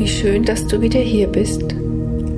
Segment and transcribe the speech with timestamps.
[0.00, 1.74] Wie schön, dass du wieder hier bist.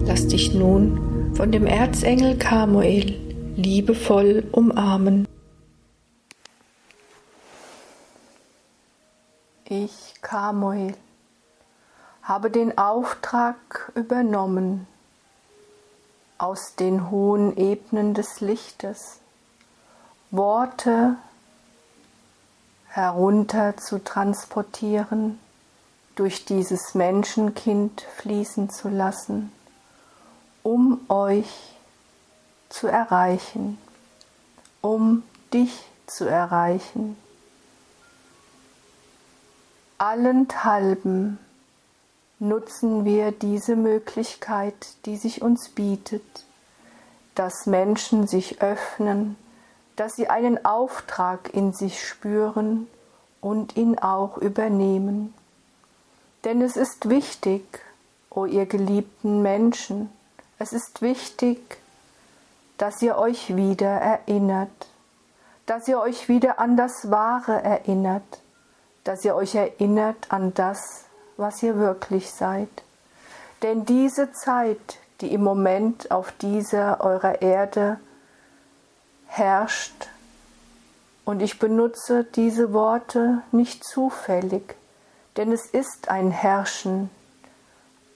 [0.05, 3.15] Lass dich nun von dem Erzengel Kamuel
[3.55, 5.29] liebevoll umarmen.
[9.65, 10.95] Ich, Kamuel,
[12.25, 14.89] habe den Auftrag übernommen,
[16.39, 19.21] aus den hohen Ebenen des Lichtes
[20.33, 21.15] Worte
[22.89, 25.39] herunter zu transportieren,
[26.15, 29.53] durch dieses Menschenkind fließen zu lassen,
[30.63, 31.51] um euch
[32.69, 33.79] zu erreichen,
[34.81, 37.17] um dich zu erreichen.
[39.99, 41.39] Allenthalben
[42.39, 44.75] nutzen wir diese Möglichkeit,
[45.07, 46.45] die sich uns bietet,
[47.35, 49.37] dass Menschen sich öffnen,
[49.97, 52.89] dass sie einen Auftrag in sich spüren
[53.41, 55.33] und ihn auch übernehmen.
[56.45, 57.63] Denn es ist wichtig,
[58.31, 60.11] o oh ihr geliebten Menschen,
[60.59, 61.79] es ist wichtig,
[62.79, 64.89] dass ihr euch wieder erinnert,
[65.67, 68.41] dass ihr euch wieder an das Wahre erinnert,
[69.05, 71.05] dass ihr euch erinnert an das,
[71.37, 72.69] was ihr wirklich seid.
[73.63, 78.01] Denn diese Zeit, die im Moment auf dieser eurer Erde
[79.27, 80.09] herrscht,
[81.25, 84.75] und ich benutze diese Worte nicht zufällig,
[85.37, 87.11] denn es ist ein Herrschen.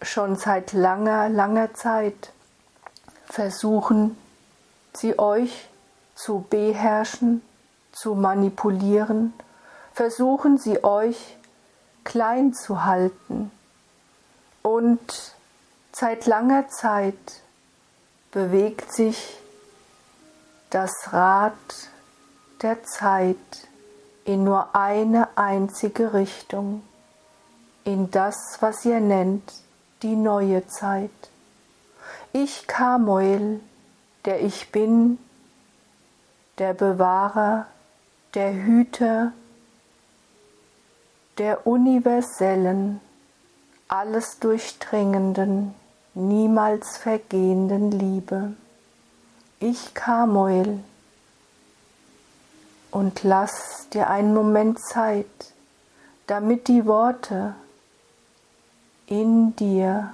[0.03, 2.33] Schon seit langer, langer Zeit
[3.25, 4.17] versuchen
[4.95, 5.69] sie euch
[6.14, 7.42] zu beherrschen,
[7.92, 9.33] zu manipulieren,
[9.92, 11.37] versuchen sie euch
[12.05, 13.50] klein zu halten.
[14.62, 15.34] Und
[15.92, 17.42] seit langer Zeit
[18.33, 19.39] bewegt sich
[20.70, 21.53] das Rad
[22.62, 23.37] der Zeit
[24.25, 26.83] in nur eine einzige Richtung
[27.86, 29.52] in das, was ihr nennt,
[30.02, 31.10] die neue Zeit.
[32.32, 33.60] Ich Kamuel,
[34.24, 35.19] der ich bin,
[36.58, 37.66] der Bewahrer,
[38.34, 39.32] der Hüter,
[41.38, 43.00] der universellen,
[43.86, 45.72] alles durchdringenden,
[46.14, 48.52] niemals vergehenden Liebe.
[49.60, 50.80] Ich Kamuel,
[52.91, 55.26] und lass dir einen Moment Zeit,
[56.26, 57.54] damit die Worte
[59.06, 60.12] in dir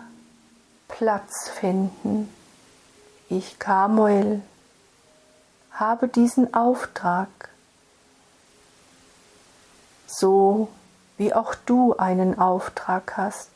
[0.88, 2.28] Platz finden.
[3.28, 4.42] Ich, Kamuel,
[5.72, 7.28] habe diesen Auftrag,
[10.06, 10.68] so
[11.16, 13.50] wie auch du einen Auftrag hast,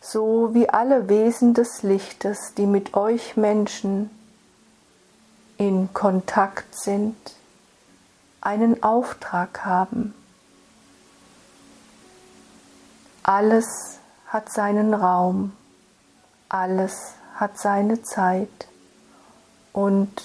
[0.00, 4.10] so wie alle Wesen des Lichtes, die mit euch Menschen
[5.58, 7.16] in Kontakt sind,
[8.40, 10.14] einen Auftrag haben.
[13.22, 13.98] Alles
[14.28, 15.52] hat seinen Raum,
[16.48, 18.68] alles hat seine Zeit
[19.72, 20.22] und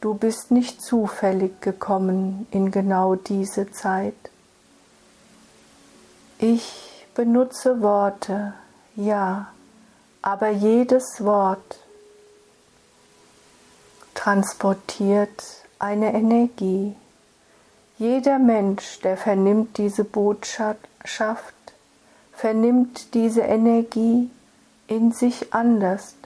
[0.00, 4.14] du bist nicht zufällig gekommen in genau diese Zeit.
[6.38, 8.54] Ich benutze Worte,
[8.96, 9.48] ja,
[10.20, 11.78] aber jedes Wort
[14.14, 15.42] transportiert
[15.78, 16.94] eine Energie.
[17.98, 20.78] Jeder Mensch, der vernimmt diese Botschaft,
[22.42, 24.28] vernimmt diese Energie
[24.88, 26.16] in sich anders,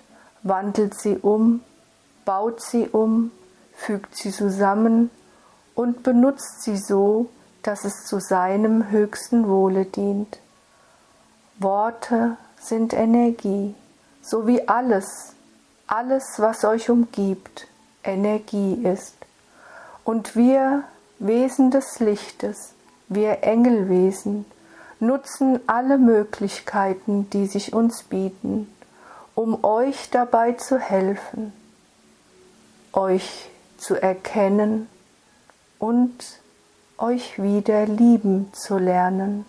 [0.43, 1.61] wandelt sie um,
[2.25, 3.33] baut sie um,
[3.75, 5.11] fügt sie zusammen
[5.75, 7.29] und benutzt sie so,
[7.63, 10.39] dass es zu seinem höchsten Wohle dient.
[11.59, 13.75] Worte sind Energie,
[14.23, 15.35] so wie alles,
[15.87, 17.69] alles, was euch umgibt,
[18.03, 19.17] Energie ist.
[20.03, 20.85] Und wir,
[21.19, 22.73] Wesen des Lichtes,
[23.09, 24.47] wir Engelwesen,
[25.01, 28.73] nutzen alle Möglichkeiten, die sich uns bieten,
[29.35, 31.53] um euch dabei zu helfen,
[32.93, 34.89] euch zu erkennen
[35.79, 36.41] und
[36.99, 39.45] euch wieder lieben zu lernen.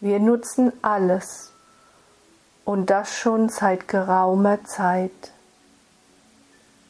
[0.00, 1.52] Wir nutzen alles
[2.64, 5.32] und das schon seit geraumer Zeit.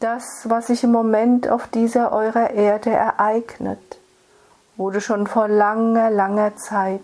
[0.00, 3.98] Das, was sich im Moment auf dieser eurer Erde ereignet,
[4.76, 7.00] wurde schon vor langer, langer Zeit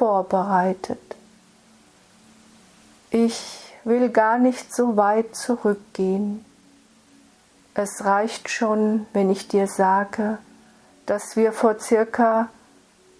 [0.00, 1.14] vorbereitet.
[3.10, 6.42] Ich will gar nicht so weit zurückgehen.
[7.74, 10.38] Es reicht schon, wenn ich dir sage,
[11.04, 12.48] dass wir vor circa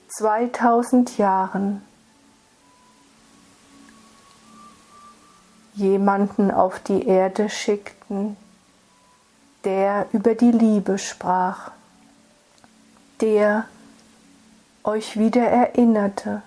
[0.08, 1.82] 2000 Jahren
[5.74, 8.38] jemanden auf die Erde schickten,
[9.64, 11.72] der über die Liebe sprach,
[13.20, 13.66] der
[14.82, 16.42] euch wieder erinnerte,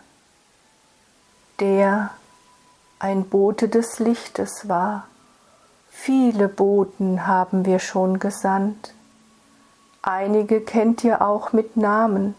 [1.60, 2.12] der
[3.00, 5.08] ein Bote des Lichtes war.
[5.90, 8.94] Viele Boten haben wir schon gesandt.
[10.02, 12.36] Einige kennt ihr auch mit Namen.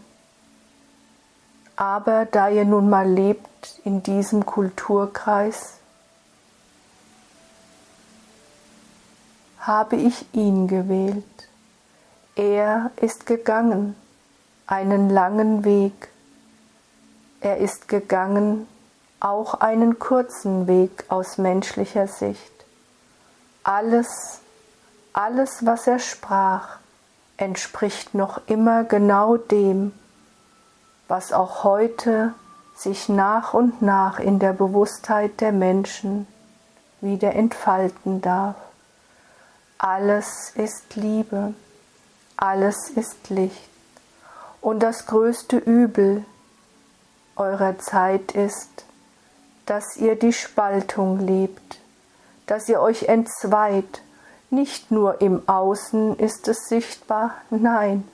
[1.75, 5.73] Aber da ihr nun mal lebt in diesem Kulturkreis,
[9.59, 11.23] habe ich ihn gewählt.
[12.35, 13.95] Er ist gegangen
[14.67, 16.09] einen langen Weg.
[17.41, 18.67] Er ist gegangen
[19.25, 22.53] auch einen kurzen Weg aus menschlicher Sicht.
[23.63, 24.39] Alles,
[25.13, 26.77] alles, was er sprach,
[27.35, 29.93] entspricht noch immer genau dem,
[31.07, 32.35] was auch heute
[32.75, 36.27] sich nach und nach in der Bewusstheit der Menschen
[37.01, 38.55] wieder entfalten darf.
[39.79, 41.55] Alles ist Liebe,
[42.37, 43.69] alles ist Licht.
[44.61, 46.23] Und das größte Übel
[47.35, 48.85] eurer Zeit ist,
[49.65, 51.79] dass ihr die Spaltung lebt,
[52.45, 54.01] dass ihr euch entzweit.
[54.49, 58.07] Nicht nur im Außen ist es sichtbar, nein,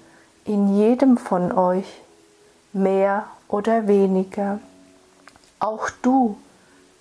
[0.45, 2.01] in jedem von euch,
[2.73, 4.59] mehr oder weniger.
[5.59, 6.37] Auch du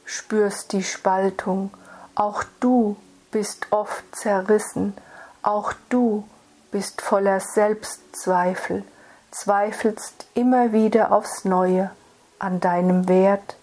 [0.05, 1.71] spürst die Spaltung,
[2.15, 2.97] auch du
[3.31, 4.95] bist oft zerrissen,
[5.43, 6.25] auch du
[6.73, 8.85] bist voller Selbstzweifel,
[9.31, 11.91] zweifelst immer wieder aufs neue
[12.39, 13.57] an deinem Wert,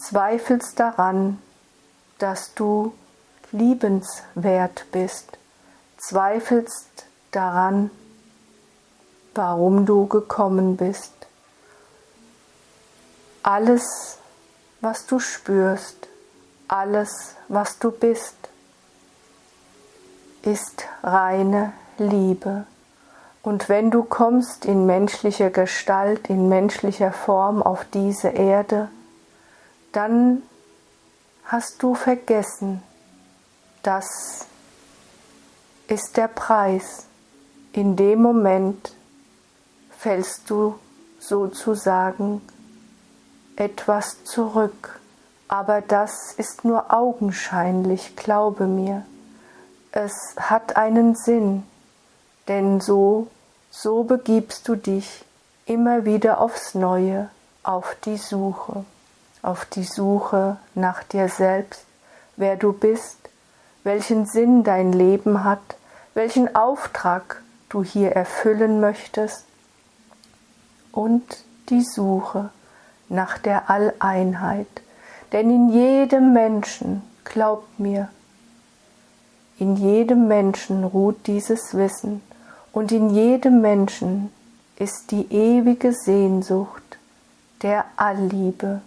[0.00, 1.40] zweifelst daran,
[2.18, 2.92] dass du
[3.52, 5.38] liebenswert bist,
[5.96, 7.90] zweifelst daran,
[9.34, 11.12] warum du gekommen bist.
[13.42, 14.18] Alles,
[14.80, 16.08] was du spürst,
[16.66, 18.36] alles, was du bist,
[20.42, 22.66] ist reine Liebe.
[23.42, 28.88] Und wenn du kommst in menschlicher Gestalt, in menschlicher Form auf diese Erde,
[29.92, 30.42] dann
[31.44, 32.82] hast du vergessen,
[33.82, 34.46] das
[35.86, 37.06] ist der Preis.
[37.72, 38.94] In dem Moment
[39.96, 40.78] fällst du
[41.18, 42.42] sozusagen
[43.56, 45.00] etwas zurück,
[45.48, 49.04] aber das ist nur augenscheinlich, glaube mir.
[49.90, 51.64] Es hat einen Sinn,
[52.46, 53.28] denn so,
[53.70, 55.24] so begibst du dich
[55.66, 57.30] immer wieder aufs Neue
[57.62, 58.84] auf die Suche,
[59.42, 61.84] auf die Suche nach dir selbst,
[62.36, 63.16] wer du bist,
[63.84, 65.76] welchen Sinn dein Leben hat,
[66.14, 69.44] welchen Auftrag du hier erfüllen möchtest
[70.92, 72.50] und die Suche
[73.08, 74.66] nach der Alleinheit.
[75.32, 78.08] Denn in jedem Menschen, glaubt mir,
[79.58, 82.22] in jedem Menschen ruht dieses Wissen,
[82.72, 84.30] und in jedem Menschen
[84.76, 86.98] ist die ewige Sehnsucht
[87.62, 88.80] der Allliebe,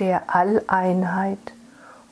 [0.00, 1.52] der Alleinheit.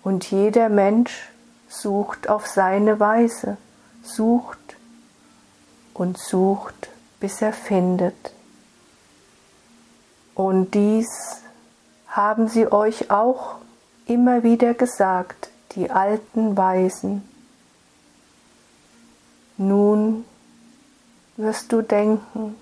[0.02, 1.31] Und jeder Mensch
[1.69, 3.56] sucht auf seine Weise,
[4.02, 4.76] sucht
[5.94, 6.88] und sucht,
[7.20, 8.32] bis er findet.
[10.34, 11.42] Und dies
[12.08, 13.56] haben sie euch auch
[14.06, 17.28] immer wieder gesagt, die alten Weisen.
[19.56, 20.25] Nun
[21.37, 22.56] wirst du denken,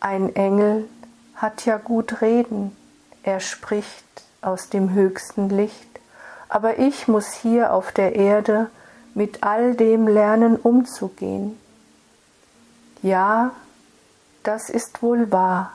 [0.00, 0.88] ein Engel
[1.34, 2.76] hat ja gut reden,
[3.22, 4.04] er spricht
[4.42, 6.00] aus dem höchsten Licht,
[6.48, 8.70] aber ich muss hier auf der Erde
[9.14, 11.58] mit all dem lernen umzugehen.
[13.02, 13.52] Ja,
[14.42, 15.72] das ist wohl wahr,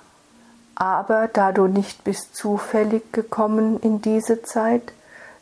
[0.75, 4.93] aber da du nicht bist zufällig gekommen in diese Zeit,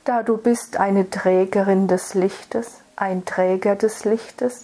[0.05, 4.63] da du bist eine Trägerin des Lichtes, ein Träger des Lichtes,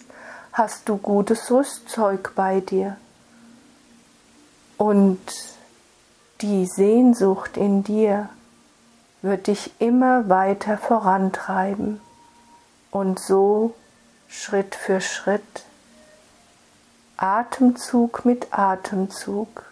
[0.52, 2.96] hast du gutes Rüstzeug bei dir.
[4.76, 5.20] Und
[6.40, 8.28] die Sehnsucht in dir
[9.22, 12.00] wird dich immer weiter vorantreiben
[12.90, 13.74] und so
[14.28, 15.64] Schritt für Schritt,
[17.16, 19.64] Atemzug mit Atemzug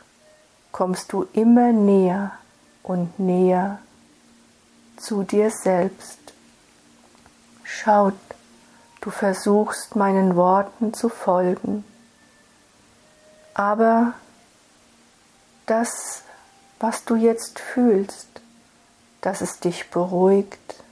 [0.73, 2.33] kommst du immer näher
[2.83, 3.79] und näher
[4.97, 6.19] zu dir selbst.
[7.65, 8.15] Schaut
[9.01, 11.85] Du versuchst meinen Worten zu folgen.
[13.55, 14.15] Aber
[15.67, 16.23] das,
[16.81, 18.27] was du jetzt fühlst,
[19.21, 20.83] dass es dich beruhigt,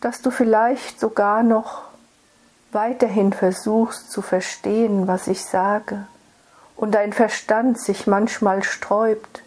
[0.00, 1.82] dass du vielleicht sogar noch
[2.72, 6.06] weiterhin versuchst zu verstehen, was ich sage,
[6.76, 9.42] und dein Verstand sich manchmal sträubt,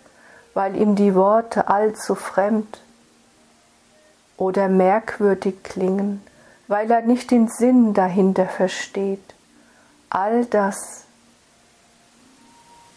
[0.53, 2.81] weil ihm die Worte allzu fremd
[4.35, 6.23] oder merkwürdig klingen,
[6.67, 9.35] weil er nicht den Sinn dahinter versteht.
[10.09, 11.05] All das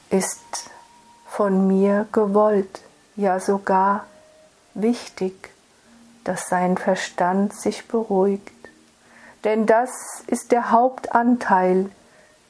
[0.08, 0.70] ist
[1.26, 2.80] von mir gewollt,
[3.16, 4.06] ja sogar
[4.74, 5.50] wichtig,
[6.24, 8.52] dass sein Verstand sich beruhigt.
[9.44, 9.90] Denn das
[10.26, 11.90] ist der Hauptanteil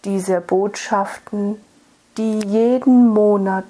[0.05, 1.61] dieser Botschaften,
[2.17, 3.65] die jeden Monat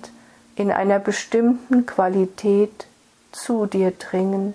[0.57, 2.87] in einer bestimmten Qualität
[3.31, 4.55] zu dir dringen,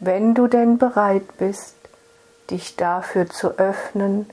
[0.00, 1.74] wenn du denn bereit bist,
[2.50, 4.30] dich dafür zu öffnen,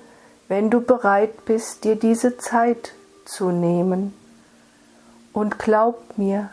[0.48, 2.94] wenn du bereit bist, dir diese Zeit
[3.26, 4.14] zu nehmen.
[5.34, 6.52] Und glaub mir,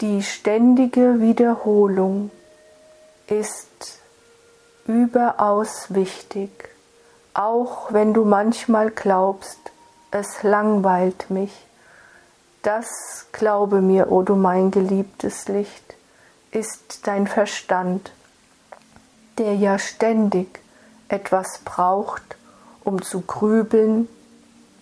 [0.00, 2.30] die ständige Wiederholung
[3.26, 3.98] ist
[4.86, 6.50] überaus wichtig,
[7.34, 9.58] auch wenn du manchmal glaubst,
[10.10, 11.52] es langweilt mich.
[12.62, 15.94] Das, glaube mir, o oh du mein geliebtes Licht,
[16.50, 18.12] ist dein Verstand,
[19.36, 20.60] der ja ständig
[21.08, 22.36] etwas braucht,
[22.84, 24.08] um zu grübeln,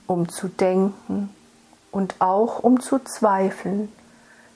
[0.07, 1.35] um zu denken
[1.91, 3.91] und auch um zu zweifeln.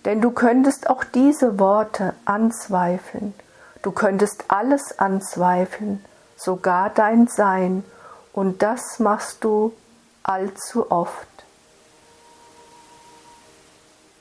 [0.04, 3.34] Denn du könntest auch diese Worte anzweifeln,
[3.82, 6.04] du könntest alles anzweifeln,
[6.36, 7.84] sogar dein Sein,
[8.32, 9.74] und das machst du
[10.22, 11.26] allzu oft.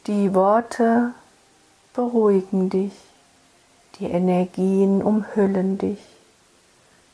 [0.07, 1.13] Die Worte
[1.93, 2.93] beruhigen dich,
[3.99, 6.03] die Energien umhüllen dich,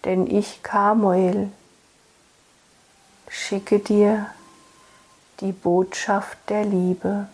[0.06, 1.52] denn ich, Kamuel,
[3.28, 4.28] schicke dir
[5.42, 7.28] die Botschaft der Liebe.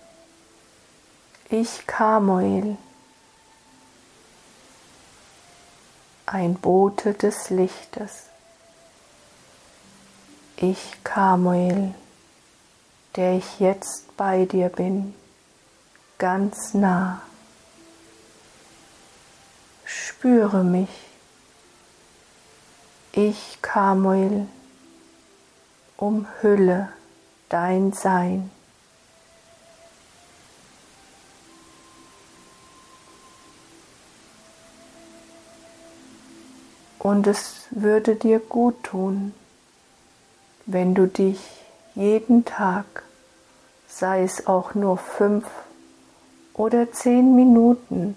[1.54, 2.78] Ich, Kamuel,
[6.26, 8.28] ein Bote des Lichtes.
[10.56, 11.94] Ich, Kamuel,
[13.18, 15.14] der ich jetzt bei dir bin,
[16.20, 17.22] ganz nah.
[19.84, 21.02] Spüre mich.
[23.12, 24.48] Ich, Kamuel,
[25.98, 26.94] umhülle
[27.50, 28.52] dein Sein.
[37.02, 39.34] Und es würde dir gut tun,
[40.68, 41.40] wenn du dich
[41.96, 42.86] jeden Tag,
[43.88, 45.48] sei es auch nur fünf
[46.54, 48.16] oder zehn Minuten,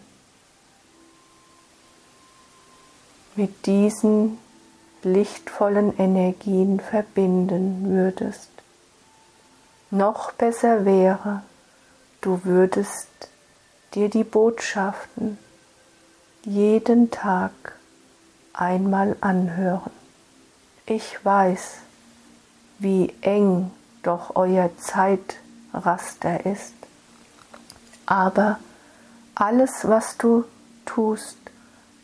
[3.36, 4.38] mit diesen
[5.02, 8.50] lichtvollen Energien verbinden würdest.
[9.90, 11.42] Noch besser wäre,
[12.20, 13.08] du würdest
[13.94, 15.38] dir die Botschaften
[16.44, 17.52] jeden Tag
[18.54, 19.90] einmal anhören.
[20.86, 21.78] Ich weiß,
[22.78, 23.70] wie eng
[24.02, 26.74] doch euer Zeitraster ist,
[28.06, 28.58] aber
[29.34, 30.44] alles, was du
[30.86, 31.38] tust,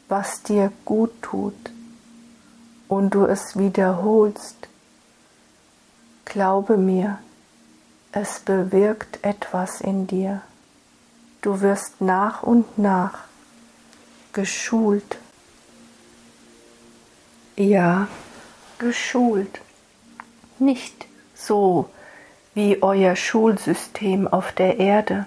[0.08, 1.54] was dir gut tut,
[2.88, 4.68] und du es wiederholst,
[6.24, 7.18] glaube mir,
[8.12, 10.40] es bewirkt etwas in dir.
[11.42, 13.20] Du wirst nach und nach
[14.32, 15.18] geschult.
[17.56, 18.08] Ja,
[18.78, 19.60] geschult.
[20.58, 21.90] Nicht so
[22.54, 25.26] wie euer Schulsystem auf der Erde.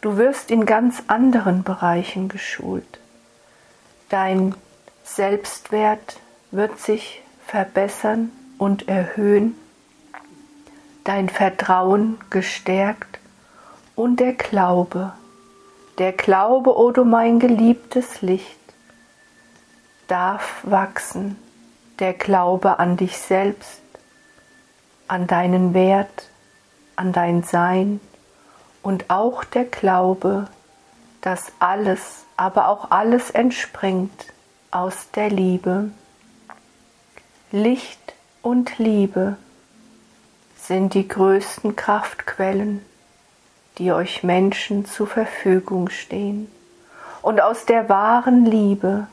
[0.00, 2.98] Du wirst in ganz anderen Bereichen geschult.
[4.08, 4.54] Dein
[5.04, 6.18] Selbstwert
[6.50, 9.54] wird sich verbessern und erhöhen,
[11.04, 13.18] dein Vertrauen gestärkt
[13.96, 15.12] und der Glaube,
[15.98, 18.61] der Glaube, o oh du mein geliebtes Licht,
[20.12, 21.38] darf wachsen,
[21.98, 23.80] der Glaube an dich selbst,
[25.08, 26.28] an deinen Wert,
[26.96, 27.98] an dein Sein
[28.82, 30.48] und auch der Glaube,
[31.22, 34.26] dass alles, aber auch alles entspringt
[34.70, 35.90] aus der Liebe.
[37.50, 39.38] Licht und Liebe
[40.58, 42.84] sind die größten Kraftquellen,
[43.78, 46.52] die euch Menschen zur Verfügung stehen.
[47.22, 49.06] Und aus der wahren Liebe,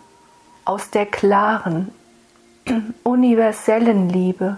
[0.66, 1.92] aus der klaren,
[3.04, 4.58] universellen Liebe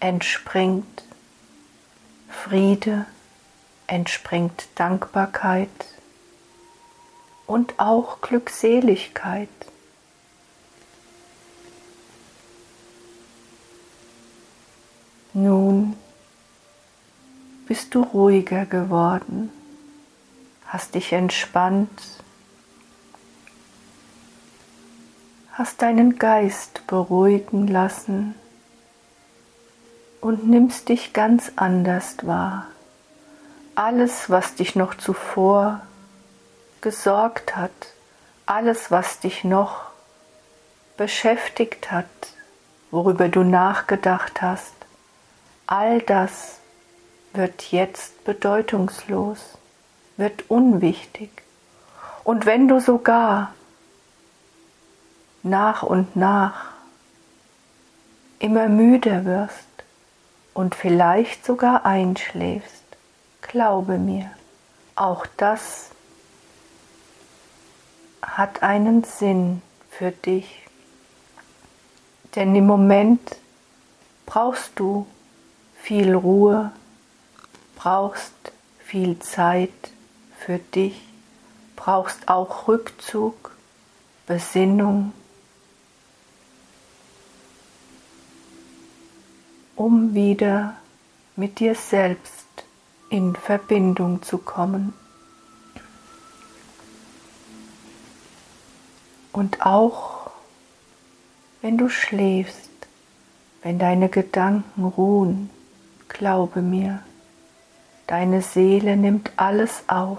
[0.00, 1.04] entspringt
[2.28, 3.06] Friede,
[3.86, 5.68] entspringt Dankbarkeit
[7.46, 9.48] und auch Glückseligkeit.
[15.32, 15.96] Nun
[17.66, 19.50] bist du ruhiger geworden,
[20.66, 22.17] hast dich entspannt,
[25.58, 28.36] hast deinen Geist beruhigen lassen
[30.20, 32.68] und nimmst dich ganz anders wahr.
[33.74, 35.80] Alles, was dich noch zuvor
[36.80, 37.72] gesorgt hat,
[38.46, 39.86] alles, was dich noch
[40.96, 42.06] beschäftigt hat,
[42.92, 44.74] worüber du nachgedacht hast,
[45.66, 46.60] all das
[47.32, 49.58] wird jetzt bedeutungslos,
[50.18, 51.30] wird unwichtig.
[52.22, 53.54] Und wenn du sogar
[55.42, 56.72] nach und nach
[58.38, 59.66] immer müder wirst
[60.54, 62.84] und vielleicht sogar einschläfst,
[63.42, 64.30] glaube mir,
[64.94, 65.90] auch das
[68.22, 70.66] hat einen Sinn für dich.
[72.34, 73.36] Denn im Moment
[74.26, 75.06] brauchst du
[75.80, 76.72] viel Ruhe,
[77.76, 78.34] brauchst
[78.78, 79.70] viel Zeit
[80.38, 81.00] für dich,
[81.76, 83.52] brauchst auch Rückzug,
[84.26, 85.12] Besinnung,
[89.78, 90.74] um wieder
[91.36, 92.46] mit dir selbst
[93.10, 94.92] in Verbindung zu kommen.
[99.32, 100.32] Und auch
[101.62, 102.70] wenn du schläfst,
[103.62, 105.48] wenn deine Gedanken ruhen,
[106.08, 107.00] glaube mir,
[108.08, 110.18] deine Seele nimmt alles auf.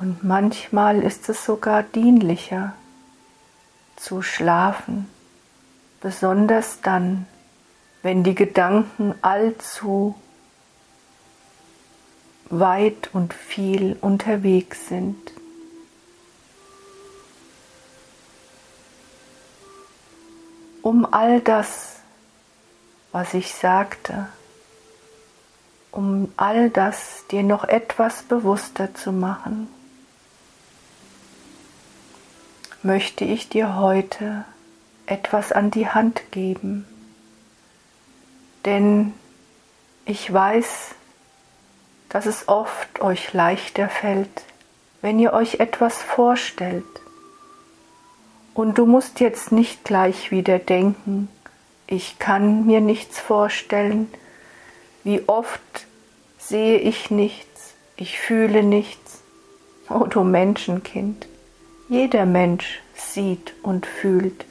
[0.00, 2.72] Und manchmal ist es sogar dienlicher
[3.96, 5.06] zu schlafen,
[6.04, 7.26] besonders dann,
[8.02, 10.14] wenn die Gedanken allzu
[12.50, 15.16] weit und viel unterwegs sind.
[20.82, 22.00] Um all das,
[23.12, 24.28] was ich sagte,
[25.90, 29.68] um all das dir noch etwas bewusster zu machen,
[32.82, 34.44] möchte ich dir heute
[35.06, 36.86] etwas an die Hand geben.
[38.64, 39.12] Denn
[40.06, 40.94] ich weiß,
[42.08, 44.44] dass es oft euch leichter fällt,
[45.02, 46.84] wenn ihr euch etwas vorstellt.
[48.54, 51.28] Und du musst jetzt nicht gleich wieder denken,
[51.86, 54.08] ich kann mir nichts vorstellen,
[55.02, 55.60] wie oft
[56.38, 59.20] sehe ich nichts, ich fühle nichts.
[59.90, 61.26] Oh du Menschenkind,
[61.88, 64.46] jeder Mensch sieht und fühlt.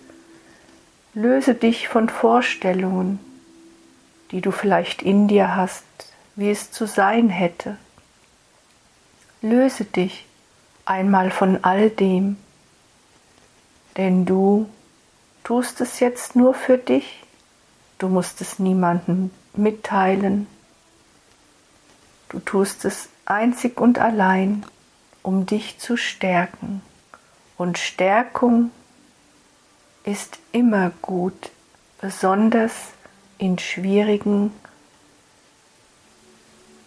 [1.15, 3.19] Löse dich von Vorstellungen,
[4.31, 5.83] die du vielleicht in dir hast,
[6.35, 7.77] wie es zu sein hätte.
[9.41, 10.25] Löse dich
[10.85, 12.37] einmal von all dem,
[13.95, 14.67] denn du
[15.43, 17.23] tust es jetzt nur für dich,
[17.99, 20.47] du musst es niemandem mitteilen,
[22.29, 24.65] du tust es einzig und allein,
[25.21, 26.81] um dich zu stärken.
[27.55, 28.71] Und Stärkung
[30.03, 31.51] ist immer gut,
[32.01, 32.73] besonders
[33.37, 34.51] in schwierigen,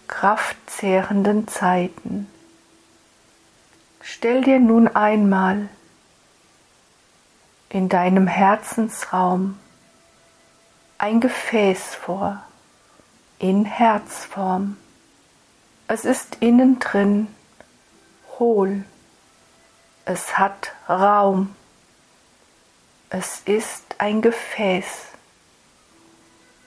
[0.07, 2.29] kraftzehrenden Zeiten.
[4.01, 5.69] Stell dir nun einmal
[7.69, 9.59] in deinem Herzensraum
[10.99, 12.43] ein Gefäß vor,
[13.39, 14.77] in Herzform.
[15.89, 17.29] Es ist innen drin
[18.39, 18.85] hohl,
[20.05, 21.55] es hat Raum,
[23.11, 24.85] es ist ein Gefäß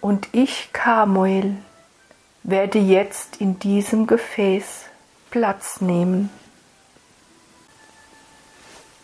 [0.01, 1.57] und ich, Kamuel,
[2.43, 4.85] werde jetzt in diesem Gefäß
[5.29, 6.29] Platz nehmen.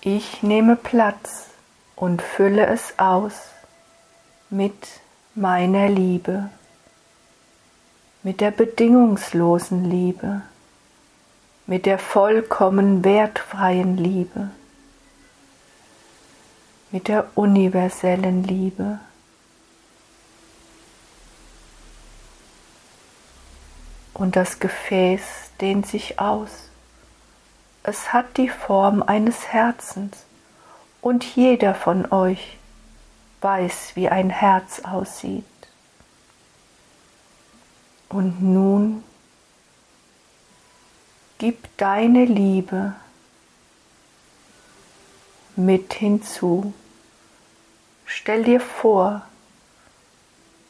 [0.02, 1.48] Ich nehme Platz
[1.95, 3.34] und fülle es aus
[4.50, 5.02] mit
[5.34, 6.50] meiner Liebe,
[8.24, 10.41] mit der bedingungslosen Liebe,
[11.67, 14.52] mit der vollkommen wertfreien Liebe,
[16.96, 19.00] mit der universellen Liebe.
[24.16, 25.22] und das Gefäß
[25.60, 26.70] dehnt sich aus.
[27.84, 30.24] Es hat die Form eines Herzens
[31.02, 32.58] und jeder von euch
[33.42, 35.44] weiß, wie ein Herz aussieht.
[38.08, 39.04] Und nun
[41.40, 42.96] gib deine Liebe
[45.58, 46.74] mit hinzu.
[48.06, 49.24] Stell dir vor,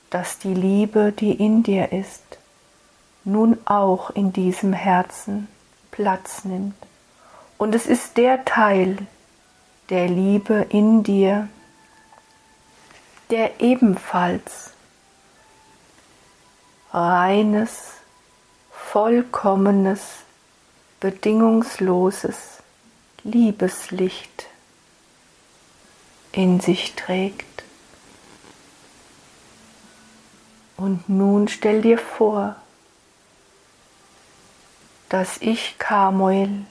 [0.09, 2.23] dass die Liebe, die in dir ist,
[3.25, 5.47] nun auch in diesem Herzen
[5.91, 6.75] Platz nimmt.
[7.57, 8.97] Und es ist der Teil
[9.89, 11.49] der Liebe in dir,
[13.29, 14.71] der ebenfalls
[16.91, 17.93] reines,
[18.71, 20.19] vollkommenes,
[20.99, 22.63] bedingungsloses
[23.23, 24.47] Liebeslicht
[26.35, 27.63] in sich trägt.
[30.75, 32.57] Und nun stell dir vor,
[35.07, 36.65] dass ich, Kamuel,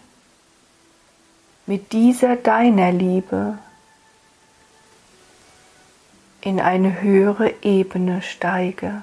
[1.64, 3.59] mit dieser deiner Liebe
[6.42, 9.03] in eine höhere Ebene steige.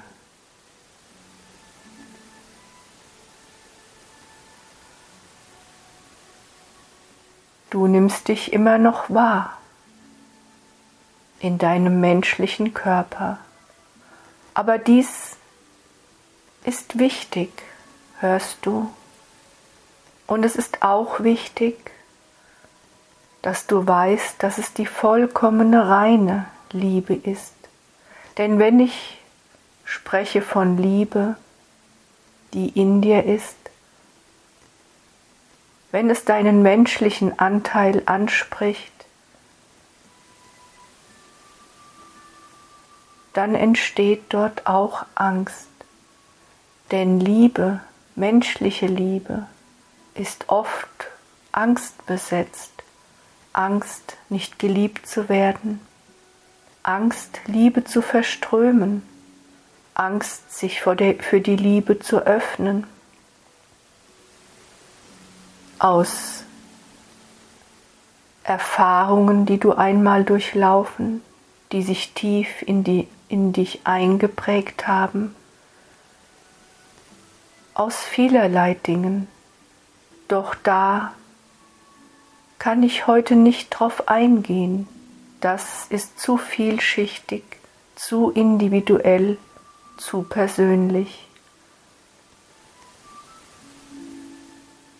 [7.70, 9.58] Du nimmst dich immer noch wahr
[11.42, 13.38] in deinem menschlichen Körper.
[14.54, 15.36] Aber dies
[16.64, 17.50] ist wichtig,
[18.20, 18.88] hörst du?
[20.28, 21.90] Und es ist auch wichtig,
[23.42, 27.54] dass du weißt, dass es die vollkommene reine Liebe ist.
[28.38, 29.18] Denn wenn ich
[29.84, 31.36] spreche von Liebe,
[32.54, 33.56] die in dir ist,
[35.90, 38.92] wenn es deinen menschlichen Anteil anspricht,
[43.32, 45.68] dann entsteht dort auch Angst.
[46.90, 47.80] Denn Liebe,
[48.14, 49.46] menschliche Liebe,
[50.14, 50.88] ist oft
[51.52, 52.72] angstbesetzt.
[53.52, 55.80] Angst, nicht geliebt zu werden,
[56.82, 59.02] Angst, Liebe zu verströmen,
[59.94, 62.86] Angst, sich für die Liebe zu öffnen.
[65.78, 66.44] Aus
[68.42, 71.22] Erfahrungen, die du einmal durchlaufen,
[71.72, 75.34] die sich tief in, die, in dich eingeprägt haben,
[77.72, 79.26] aus vielerlei Dingen.
[80.28, 81.14] Doch da
[82.58, 84.86] kann ich heute nicht drauf eingehen.
[85.40, 87.42] Das ist zu vielschichtig,
[87.96, 89.38] zu individuell,
[89.96, 91.26] zu persönlich.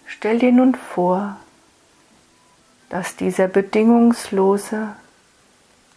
[0.07, 1.37] Stell dir nun vor,
[2.89, 4.97] dass dieser bedingungslose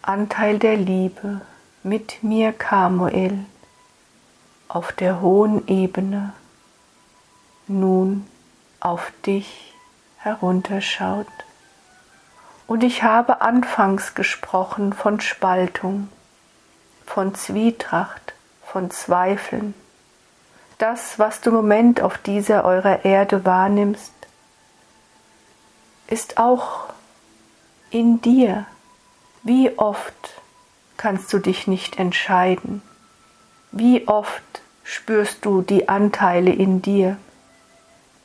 [0.01, 1.41] Anteil der Liebe
[1.85, 3.45] mit mir Kamuel
[4.67, 6.33] auf der hohen Ebene
[7.67, 8.25] nun
[8.79, 9.75] auf dich
[10.17, 11.27] herunterschaut.
[12.65, 16.09] Und ich habe anfangs gesprochen von Spaltung,
[17.05, 18.33] von Zwietracht,
[18.65, 19.75] von Zweifeln.
[20.79, 24.11] Das, was du im Moment auf dieser eurer Erde wahrnimmst,
[26.07, 26.85] ist auch
[27.91, 28.65] in dir
[29.43, 30.41] wie oft
[30.97, 32.81] kannst du dich nicht entscheiden?
[33.71, 34.43] Wie oft
[34.83, 37.17] spürst du die Anteile in dir,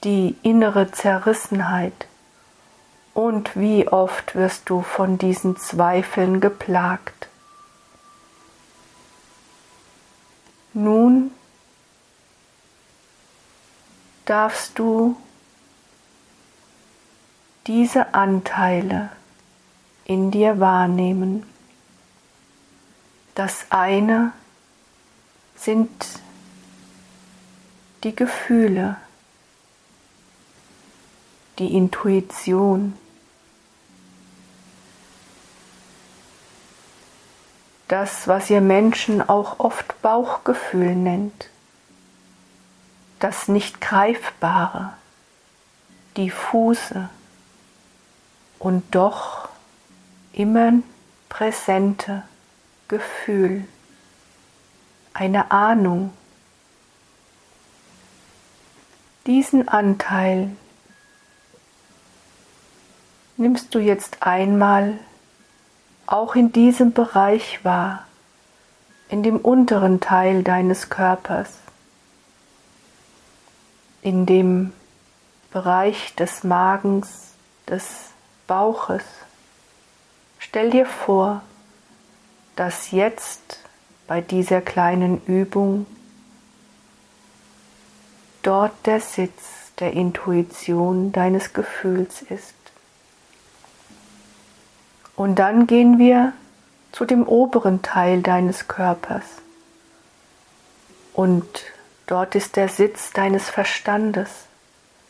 [0.05, 2.07] die innere Zerrissenheit?
[3.15, 7.29] Und wie oft wirst du von diesen Zweifeln geplagt?
[10.73, 11.33] Nun
[14.25, 15.17] darfst du
[17.67, 19.11] diese Anteile
[20.05, 21.45] in dir wahrnehmen.
[23.35, 24.33] Das eine
[25.57, 25.91] sind
[28.03, 28.97] die Gefühle,
[31.59, 32.97] die Intuition,
[37.89, 41.51] das, was ihr Menschen auch oft Bauchgefühl nennt,
[43.19, 44.95] das nicht greifbare,
[46.17, 47.11] diffuse
[48.59, 49.49] und doch
[50.33, 50.73] immer
[51.29, 52.23] präsente
[52.91, 53.65] Gefühl,
[55.15, 56.13] eine Ahnung.
[59.27, 60.51] Diesen Anteil
[63.37, 64.99] nimmst du jetzt einmal
[66.07, 68.07] auch in diesem Bereich wahr,
[69.09, 71.61] in dem unteren Teil deines Körpers,
[74.03, 74.73] in dem
[75.53, 77.35] Bereich des Magens,
[77.69, 78.11] des
[78.49, 79.05] Bauches.
[80.41, 81.43] Stell dir vor,
[82.57, 83.61] dass jetzt
[84.07, 85.87] bei dieser kleinen Übung
[88.43, 92.55] dort der Sitz der Intuition deines Gefühls ist.
[95.17, 96.33] Und dann gehen wir
[96.93, 99.25] zu dem oberen Teil deines Körpers.
[101.13, 101.47] Und
[102.07, 104.31] dort ist der Sitz deines Verstandes,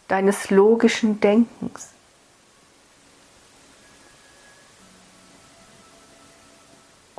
[0.08, 1.90] deines logischen Denkens.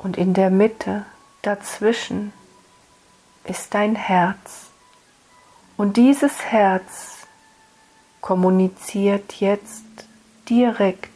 [0.02, 1.06] Und in der Mitte,
[1.42, 2.32] dazwischen,
[3.44, 4.70] ist dein Herz.
[5.76, 7.26] Und dieses Herz
[8.20, 9.84] kommuniziert jetzt
[10.48, 11.10] direkt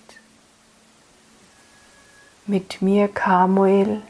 [2.46, 4.02] mit mir, Kamuel,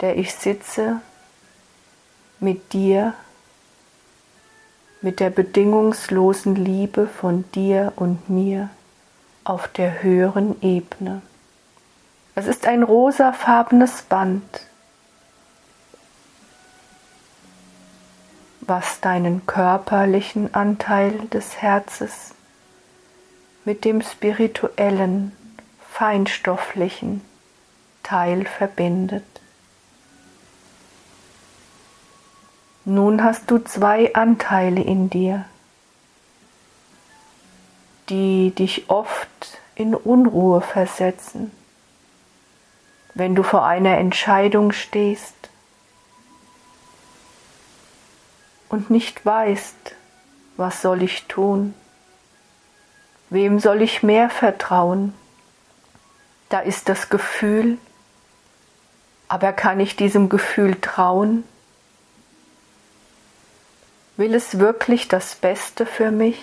[0.00, 1.00] der ich sitze,
[2.40, 3.14] mit dir,
[5.00, 8.70] mit der bedingungslosen Liebe von dir und mir
[9.44, 11.22] auf der höheren Ebene.
[12.34, 14.42] Es ist ein rosafarbenes Band,
[18.62, 22.34] was deinen körperlichen Anteil des Herzes
[23.66, 25.36] mit dem spirituellen,
[25.90, 27.20] feinstofflichen
[28.02, 29.24] Teil verbindet.
[32.86, 35.44] Nun hast du zwei Anteile in dir,
[38.08, 41.52] die dich oft in Unruhe versetzen,
[43.14, 45.34] wenn du vor einer Entscheidung stehst
[48.68, 49.94] und nicht weißt,
[50.56, 51.74] was soll ich tun,
[53.30, 55.14] wem soll ich mehr vertrauen,
[56.48, 57.78] da ist das Gefühl,
[59.28, 61.44] aber kann ich diesem Gefühl trauen?
[64.18, 66.38] Will es wirklich das Beste für mich?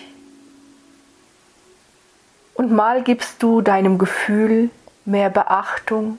[2.55, 4.71] Und mal gibst du deinem Gefühl
[5.05, 6.17] mehr Beachtung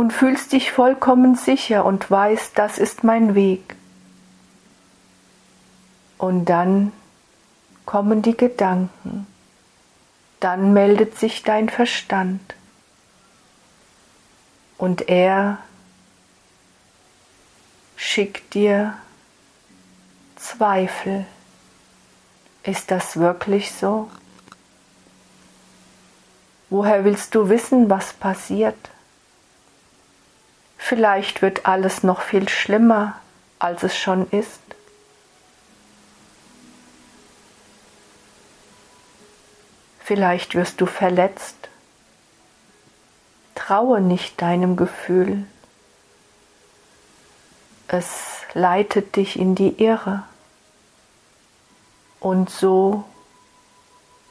[0.00, 3.76] und fühlst dich vollkommen sicher und weißt, das ist mein Weg.
[6.16, 6.90] Und dann
[7.84, 9.26] kommen die Gedanken,
[10.40, 12.40] dann meldet sich dein Verstand
[14.78, 15.58] und er
[17.94, 18.96] schickt dir
[20.36, 21.26] Zweifel.
[22.62, 24.10] Ist das wirklich so?
[26.70, 28.78] Woher willst du wissen, was passiert?
[30.80, 33.20] Vielleicht wird alles noch viel schlimmer,
[33.58, 34.60] als es schon ist.
[40.00, 41.60] Vielleicht wirst du verletzt
[43.70, 45.46] Vertraue nicht deinem Gefühl.
[47.86, 50.24] Es leitet dich in die Irre.
[52.18, 53.04] Und so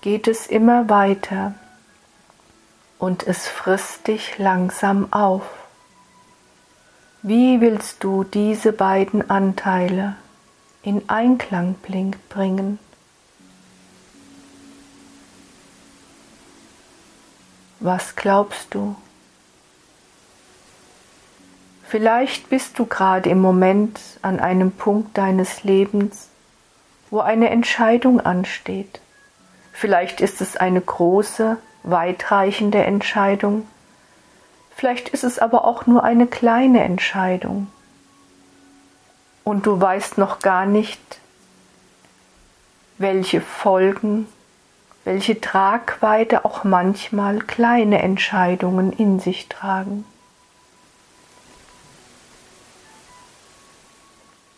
[0.02, 1.54] geht es immer weiter
[2.98, 5.44] und es frisst dich langsam auf.
[7.22, 10.16] Wie willst du diese beiden Anteile
[10.84, 11.76] in Einklang
[12.30, 12.80] bringen?
[17.82, 18.96] Was glaubst du?
[21.84, 26.30] Vielleicht bist du gerade im Moment an einem Punkt deines Lebens,
[27.10, 29.02] wo eine Entscheidung ansteht.
[29.74, 33.68] Vielleicht ist es eine große, weitreichende Entscheidung.
[34.80, 37.68] Vielleicht ist es aber auch nur eine kleine Entscheidung.
[39.44, 41.20] Und du weißt noch gar nicht,
[42.98, 44.26] welche Folgen,
[45.04, 50.06] welche Tragweite auch manchmal kleine Entscheidungen in sich tragen.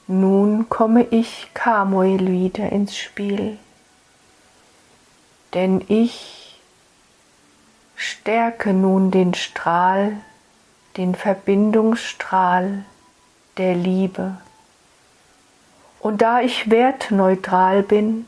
[0.05, 3.57] Nun komme ich Kamuel wieder ins Spiel,
[5.55, 6.40] denn ich
[8.01, 10.17] stärke nun den Strahl,
[10.97, 12.83] den Verbindungsstrahl
[13.57, 14.37] der Liebe.
[15.99, 18.25] Und da ich wertneutral bin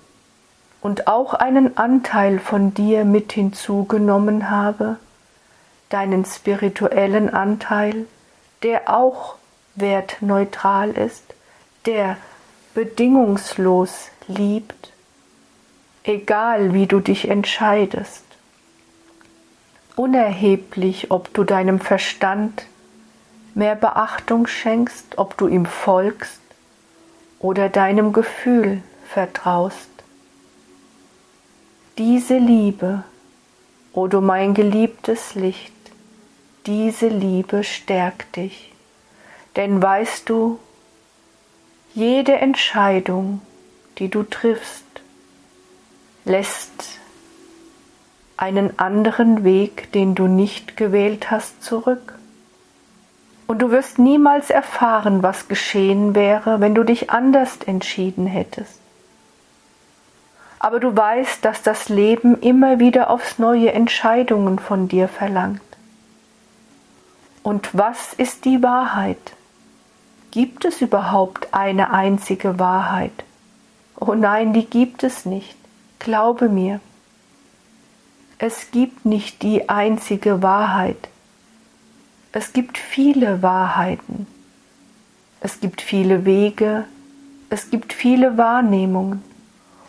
[0.81, 4.97] und auch einen Anteil von dir mit hinzugenommen habe,
[5.89, 8.05] deinen spirituellen Anteil,
[8.61, 9.35] der auch
[9.73, 11.33] wertneutral ist,
[11.87, 12.17] der
[12.75, 14.93] bedingungslos liebt,
[16.03, 18.23] egal wie du dich entscheidest,
[19.95, 22.65] unerheblich, ob du deinem Verstand
[23.53, 26.41] mehr Beachtung schenkst, ob du ihm folgst
[27.39, 29.89] oder deinem Gefühl vertraust.
[31.97, 33.03] Diese Liebe,
[33.93, 35.73] o du mein geliebtes Licht,
[36.65, 38.73] diese Liebe stärkt dich,
[39.55, 40.59] denn weißt du,
[41.93, 43.41] jede Entscheidung,
[43.99, 44.85] die du triffst,
[46.25, 46.99] lässt
[48.37, 52.15] einen anderen Weg, den du nicht gewählt hast, zurück.
[53.47, 58.79] Und du wirst niemals erfahren, was geschehen wäre, wenn du dich anders entschieden hättest.
[60.59, 65.61] Aber du weißt, dass das Leben immer wieder aufs neue Entscheidungen von dir verlangt.
[67.43, 69.33] Und was ist die Wahrheit?
[70.31, 73.11] Gibt es überhaupt eine einzige Wahrheit?
[73.99, 75.57] Oh nein, die gibt es nicht.
[75.99, 76.79] Glaube mir.
[78.45, 81.07] Es gibt nicht die einzige Wahrheit.
[82.33, 84.27] Es gibt viele Wahrheiten.
[85.39, 86.83] Es gibt viele Wege.
[87.49, 89.23] Es gibt viele Wahrnehmungen.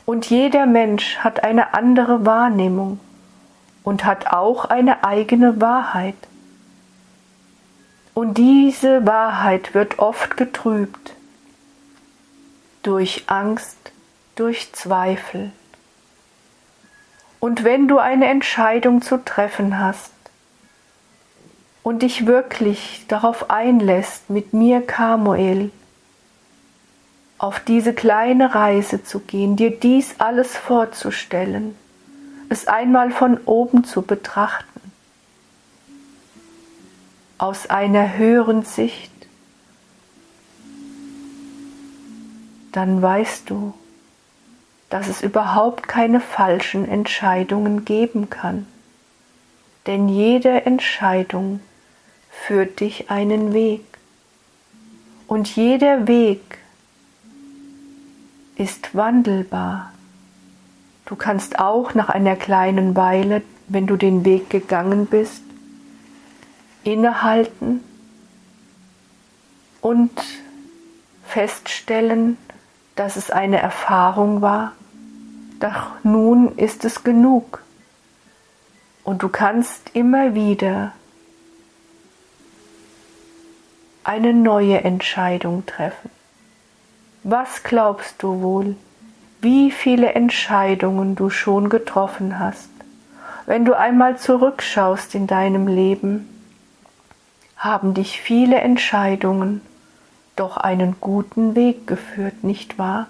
[0.07, 3.01] Und jeder Mensch hat eine andere Wahrnehmung
[3.83, 6.14] und hat auch eine eigene Wahrheit.
[8.14, 11.17] Und diese Wahrheit wird oft getrübt
[12.85, 13.90] durch Angst,
[14.37, 15.51] durch Zweifel.
[17.44, 20.14] Und wenn du eine Entscheidung zu treffen hast
[21.83, 25.70] und dich wirklich darauf einlässt, mit mir, Kamuel,
[27.37, 31.74] auf diese kleine Reise zu gehen, dir dies alles vorzustellen,
[32.48, 34.80] es einmal von oben zu betrachten,
[37.37, 39.12] aus einer höheren Sicht,
[42.72, 43.74] dann weißt du,
[44.94, 48.64] dass es überhaupt keine falschen Entscheidungen geben kann.
[49.87, 51.59] denn jede Entscheidung
[52.30, 53.85] führt dich einen Weg.
[55.26, 56.59] Und jeder Weg
[58.54, 59.92] ist wandelbar.
[61.07, 65.42] Du kannst auch nach einer kleinen Weile, wenn du den Weg gegangen bist,
[66.85, 67.83] innehalten
[69.80, 70.12] und
[71.24, 72.38] feststellen,
[72.94, 74.72] dass es eine Erfahrung war,
[75.64, 77.62] doch nun ist es genug.
[79.03, 80.92] Und du kannst immer wieder
[84.03, 86.11] eine neue Entscheidung treffen.
[87.22, 88.77] Was glaubst du wohl,
[89.40, 92.68] wie viele Entscheidungen du schon getroffen hast?
[93.46, 96.29] Wenn du einmal zurückschaust in deinem Leben,
[97.57, 99.62] haben dich viele Entscheidungen
[100.37, 103.07] doch einen guten Weg geführt, nicht wahr?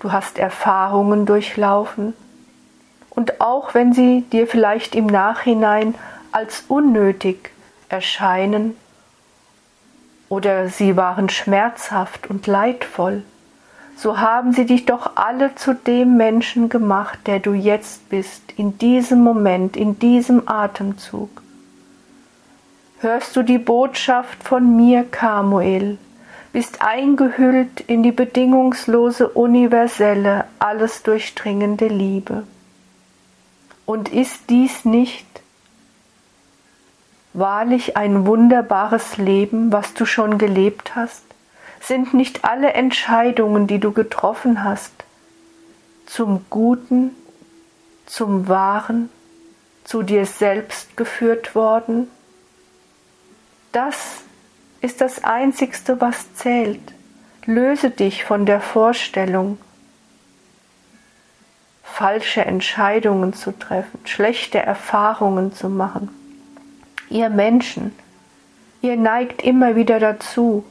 [0.00, 2.14] Du hast Erfahrungen durchlaufen
[3.10, 5.94] und auch wenn sie dir vielleicht im Nachhinein
[6.32, 7.50] als unnötig
[7.88, 8.76] erscheinen,
[10.28, 13.22] oder sie waren schmerzhaft und leidvoll,
[13.96, 18.76] so haben sie dich doch alle zu dem Menschen gemacht, der du jetzt bist, in
[18.78, 21.42] diesem Moment, in diesem Atemzug.
[23.00, 25.96] Hörst du die Botschaft von mir, Kamuel,
[26.56, 32.44] bist eingehüllt in die bedingungslose, universelle, alles durchdringende Liebe.
[33.84, 35.26] Und ist dies nicht
[37.34, 41.24] wahrlich ein wunderbares Leben, was du schon gelebt hast?
[41.82, 44.94] Sind nicht alle Entscheidungen, die du getroffen hast,
[46.06, 47.14] zum Guten,
[48.06, 49.10] zum Wahren,
[49.84, 52.10] zu dir selbst geführt worden?
[53.72, 54.22] Das
[54.80, 56.80] ist das Einzigste, was zählt.
[57.44, 59.58] Löse dich von der Vorstellung,
[61.82, 66.10] falsche Entscheidungen zu treffen, schlechte Erfahrungen zu machen
[67.08, 67.94] ihr Menschen,
[68.82, 70.64] ihr neigt immer wieder dazu,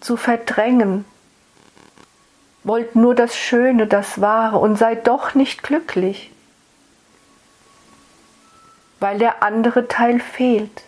[0.00, 1.04] zu verdrängen,
[2.64, 6.30] wollt nur das Schöne, das Wahre und seid doch nicht glücklich,
[9.00, 10.82] weil der andere Teil fehlt.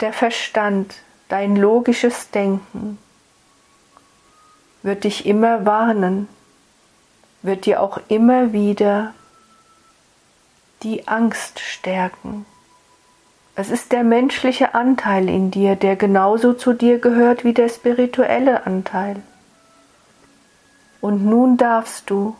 [0.00, 0.94] Der Verstand,
[1.28, 2.98] dein logisches Denken
[4.82, 6.28] wird dich immer warnen,
[7.42, 9.14] wird dir auch immer wieder
[10.82, 12.46] die Angst stärken.
[13.54, 18.64] Es ist der menschliche Anteil in dir, der genauso zu dir gehört wie der spirituelle
[18.64, 19.22] Anteil.
[21.02, 22.36] Und nun darfst du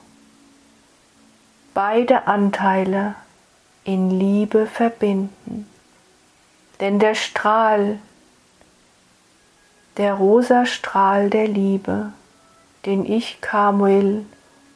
[1.74, 3.14] beide Anteile
[3.84, 5.69] in Liebe verbinden.
[6.80, 7.98] Denn der Strahl,
[9.96, 12.12] der rosa Strahl der Liebe,
[12.86, 14.24] den ich Kamuel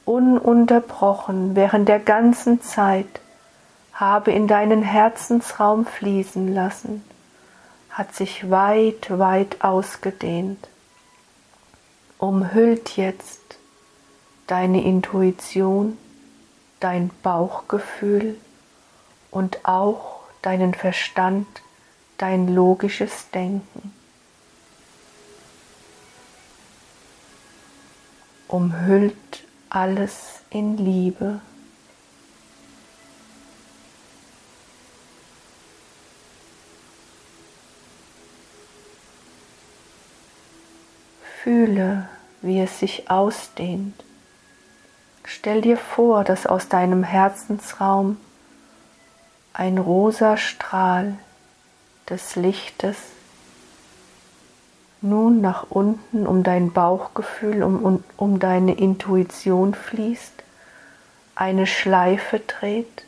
[0.04, 3.20] ununterbrochen während der ganzen Zeit
[3.94, 7.02] habe in deinen Herzensraum fließen lassen,
[7.88, 10.68] hat sich weit, weit ausgedehnt,
[12.18, 13.40] umhüllt jetzt
[14.46, 15.96] deine Intuition,
[16.80, 18.36] dein Bauchgefühl
[19.30, 21.46] und auch deinen Verstand,
[22.18, 23.92] dein logisches Denken.
[28.48, 29.16] Umhüllt
[29.68, 31.40] alles in Liebe.
[41.42, 42.09] Fühle,
[42.40, 44.03] wie es sich ausdehnt.
[45.24, 48.18] Stell dir vor, dass aus deinem Herzensraum
[49.53, 51.18] ein rosa Strahl
[52.08, 52.96] des Lichtes
[55.00, 60.32] nun nach unten um dein Bauchgefühl, um, um, deine Intuition fließt,
[61.34, 63.04] eine Schleife dreht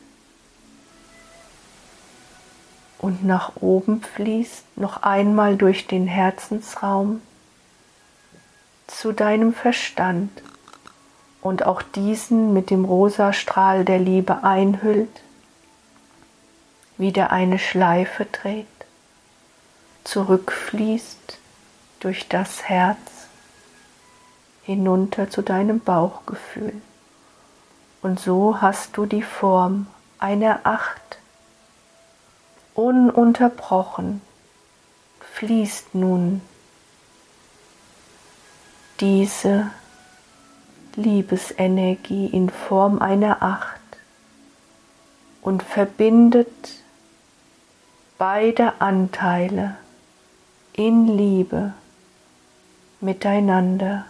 [2.99, 7.21] und nach oben fließt, noch einmal durch den Herzensraum
[8.85, 10.29] zu deinem Verstand
[11.41, 15.21] und auch diesen mit dem rosa Strahl der Liebe einhüllt,
[16.97, 18.65] wieder eine Schleife dreht,
[20.07, 21.37] zurückfließt
[21.99, 23.27] durch das Herz
[24.63, 26.81] hinunter zu deinem Bauchgefühl.
[28.01, 29.87] Und so hast du die Form
[30.17, 31.19] einer Acht.
[32.73, 34.21] Ununterbrochen
[35.33, 36.41] fließt nun
[39.01, 39.71] diese
[40.95, 43.81] Liebesenergie in Form einer Acht
[45.41, 46.47] und verbindet
[48.17, 49.75] beide Anteile
[50.77, 51.73] in Liebe
[53.01, 54.05] miteinander.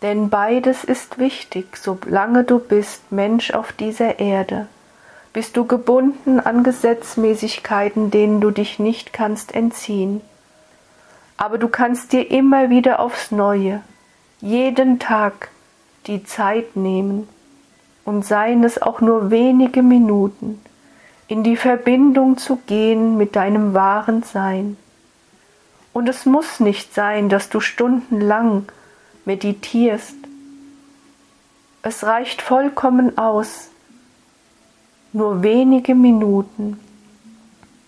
[0.00, 4.68] Denn beides ist wichtig, solange du bist Mensch auf dieser Erde.
[5.32, 10.20] Bist du gebunden an Gesetzmäßigkeiten, denen du dich nicht kannst entziehen.
[11.36, 13.80] Aber du kannst dir immer wieder aufs Neue,
[14.40, 15.48] jeden Tag
[16.06, 17.26] die Zeit nehmen
[18.04, 20.60] und seien es auch nur wenige Minuten,
[21.26, 24.76] in die Verbindung zu gehen mit deinem wahren Sein.
[25.92, 28.66] Und es muss nicht sein, dass du stundenlang
[29.24, 30.16] meditierst.
[31.82, 33.68] Es reicht vollkommen aus,
[35.12, 36.80] nur wenige Minuten,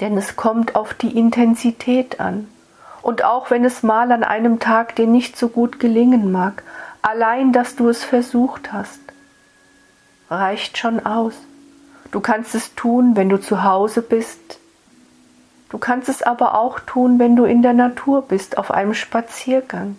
[0.00, 2.48] denn es kommt auf die Intensität an.
[3.02, 6.62] Und auch wenn es mal an einem Tag dir nicht so gut gelingen mag,
[7.02, 9.00] allein dass du es versucht hast,
[10.30, 11.34] reicht schon aus.
[12.10, 14.58] Du kannst es tun, wenn du zu Hause bist.
[15.74, 19.96] Du kannst es aber auch tun, wenn du in der Natur bist, auf einem Spaziergang.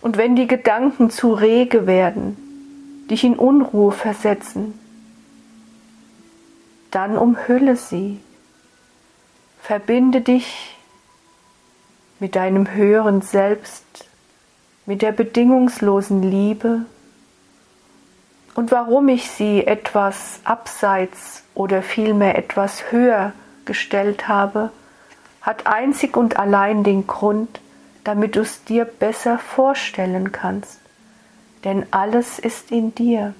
[0.00, 4.72] Und wenn die Gedanken zu rege werden, dich in Unruhe versetzen,
[6.90, 8.20] dann umhülle sie.
[9.60, 10.74] Verbinde dich
[12.20, 14.06] mit deinem höheren Selbst,
[14.86, 16.86] mit der bedingungslosen Liebe.
[18.54, 23.34] Und warum ich sie etwas abseits oder vielmehr etwas höher
[23.66, 24.70] gestellt habe,
[25.40, 27.60] hat einzig und allein den Grund,
[28.04, 30.80] damit du es dir besser vorstellen kannst.
[31.64, 33.34] Denn alles ist in dir.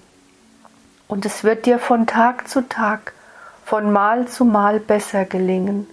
[1.08, 3.12] Und es wird dir von Tag zu Tag,
[3.64, 5.86] von Mal zu Mal besser gelingen.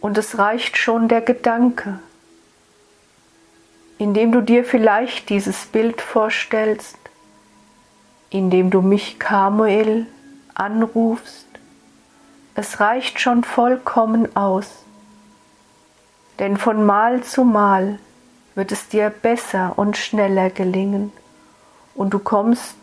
[0.00, 1.98] Und es reicht schon der Gedanke,
[3.98, 6.96] indem du dir vielleicht dieses Bild vorstellst,
[8.30, 10.06] indem du mich Kamuel
[10.54, 11.49] anrufst.
[12.54, 14.80] Es reicht schon vollkommen aus
[16.40, 17.98] denn von Mal zu Mal
[18.54, 21.12] wird es dir besser und schneller gelingen
[21.94, 22.76] und du kommst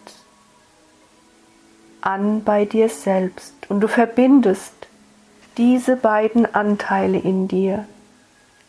[1.99, 4.73] an bei dir selbst und du verbindest
[5.57, 7.85] diese beiden Anteile in dir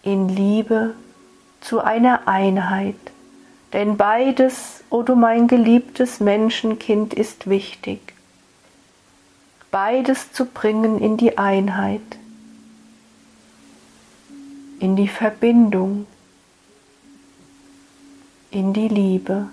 [0.03, 0.95] in Liebe
[1.61, 2.97] zu einer Einheit.
[3.75, 8.15] Denn beides, o oh du mein geliebtes Menschenkind, ist wichtig.
[9.71, 12.19] Beides zu bringen in die Einheit
[14.79, 16.07] in die Verbindung,
[18.51, 19.49] in die Liebe.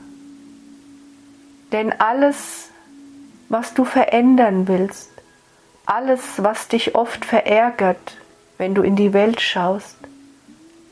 [1.72, 2.70] Denn alles,
[3.50, 5.10] was du verändern willst,
[5.86, 8.18] alles, was dich oft verärgert,
[8.58, 9.98] wenn du in die Welt schaust,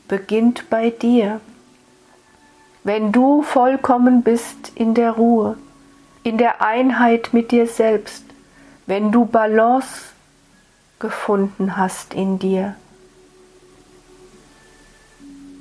[0.08, 1.40] beginnt bei dir.
[2.82, 5.56] Wenn du vollkommen bist in der Ruhe,
[6.22, 8.24] in der Einheit mit dir selbst,
[8.86, 10.12] wenn du Balance
[10.98, 12.76] gefunden hast in dir,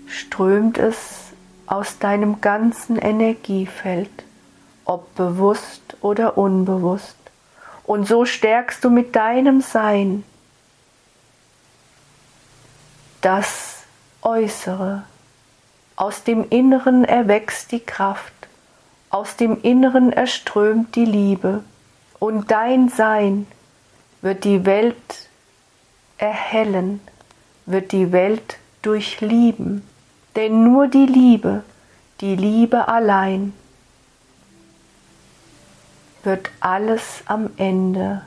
[0.08, 1.32] strömt es
[1.66, 4.12] aus deinem ganzen Energiefeld,
[4.86, 7.18] ob bewusst oder unbewusst.
[7.86, 10.24] Und so stärkst du mit deinem Sein
[13.22, 13.84] das
[14.22, 15.04] Äußere.
[15.96, 18.34] Aus dem Inneren erwächst die Kraft,
[19.10, 21.64] aus dem Inneren erströmt die Liebe
[22.24, 23.48] und dein Sein
[24.22, 25.28] wird die Welt
[26.18, 27.02] erhellen,
[27.66, 29.86] wird die Welt durchlieben.
[30.38, 31.66] Denn nur die Liebe,
[32.22, 33.52] die Liebe allein,
[36.24, 38.22] wird alles am Ende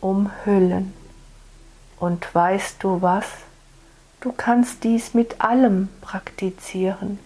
[0.00, 0.92] umhüllen.
[1.98, 3.26] Und weißt du was?
[4.20, 7.18] Du kannst dies mit allem praktizieren.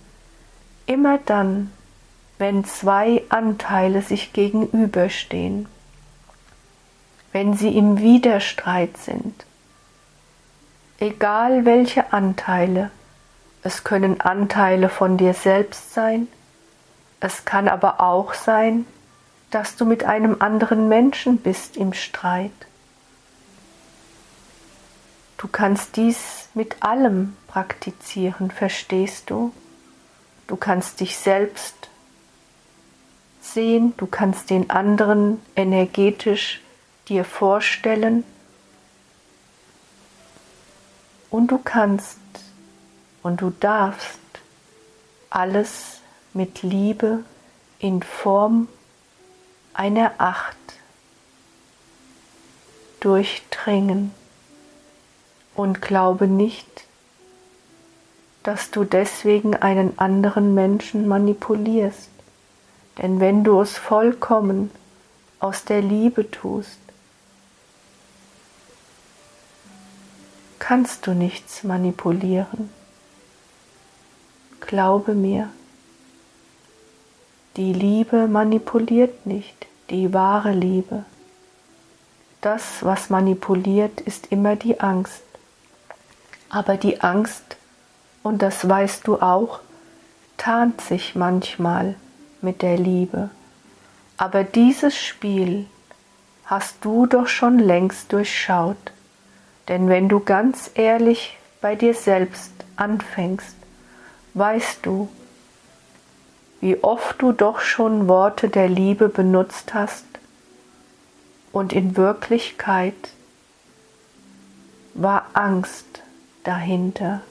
[0.86, 1.72] Immer dann,
[2.38, 5.66] wenn zwei Anteile sich gegenüberstehen,
[7.32, 9.44] wenn sie im Widerstreit sind,
[10.98, 12.90] egal welche Anteile,
[13.62, 16.28] es können Anteile von dir selbst sein.
[17.18, 18.86] Es kann aber auch sein,
[19.50, 22.52] dass du mit einem anderen Menschen bist im Streit.
[25.38, 29.52] Du kannst dies mit allem praktizieren, verstehst du?
[30.46, 31.85] Du kannst dich selbst
[33.52, 36.60] sehen, du kannst den anderen energetisch
[37.08, 38.24] dir vorstellen.
[41.30, 42.18] Und du kannst
[43.22, 44.20] und du darfst
[45.30, 46.00] alles
[46.32, 47.24] mit Liebe
[47.78, 48.68] in Form
[49.74, 50.56] einer Acht
[53.00, 54.12] durchdringen.
[55.54, 56.84] Und glaube nicht,
[58.42, 62.10] dass du deswegen einen anderen Menschen manipulierst.
[62.98, 64.70] Denn wenn du es vollkommen
[65.38, 66.78] aus der Liebe tust,
[70.58, 72.70] kannst du nichts manipulieren.
[74.60, 75.50] Glaube mir,
[77.56, 81.04] die Liebe manipuliert nicht, die wahre Liebe.
[82.40, 85.22] Das, was manipuliert, ist immer die Angst.
[86.48, 87.56] Aber die Angst,
[88.22, 89.60] und das weißt du auch,
[90.36, 91.94] tarnt sich manchmal
[92.46, 93.28] mit der Liebe.
[94.16, 95.66] Aber dieses Spiel
[96.44, 98.92] hast du doch schon längst durchschaut.
[99.66, 103.56] Denn wenn du ganz ehrlich bei dir selbst anfängst,
[104.34, 105.08] weißt du,
[106.60, 110.06] wie oft du doch schon Worte der Liebe benutzt hast
[111.52, 112.94] und in Wirklichkeit
[114.94, 116.02] war Angst
[116.44, 117.22] dahinter.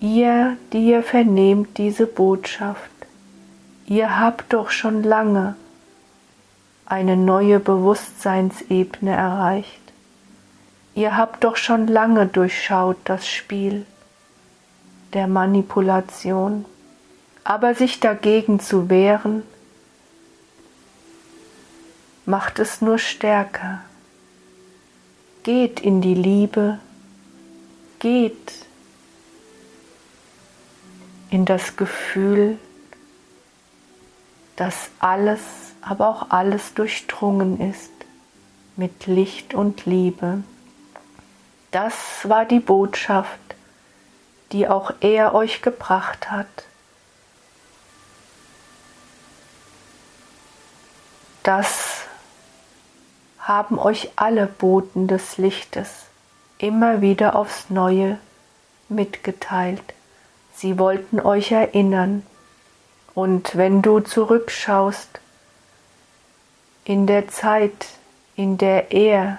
[0.00, 2.90] Ihr, die ihr vernehmt diese Botschaft,
[3.86, 5.56] ihr habt doch schon lange
[6.86, 9.80] eine neue Bewusstseinsebene erreicht.
[10.94, 13.86] Ihr habt doch schon lange durchschaut das Spiel
[15.12, 16.64] der Manipulation,
[17.44, 19.42] aber sich dagegen zu wehren,
[22.26, 23.80] macht es nur stärker.
[25.42, 26.78] Geht in die Liebe,
[27.98, 28.52] geht
[31.30, 32.58] in das Gefühl,
[34.56, 35.40] dass alles,
[35.80, 37.90] aber auch alles durchdrungen ist
[38.76, 40.42] mit Licht und Liebe.
[41.70, 43.40] Das war die Botschaft,
[44.52, 46.46] die auch er euch gebracht hat.
[51.42, 52.02] Das
[53.38, 56.06] haben euch alle Boten des Lichtes
[56.58, 58.18] immer wieder aufs neue
[58.88, 59.82] mitgeteilt.
[60.54, 62.24] Sie wollten euch erinnern.
[63.14, 65.20] Und wenn du zurückschaust
[66.84, 67.86] in der Zeit,
[68.36, 69.38] in der er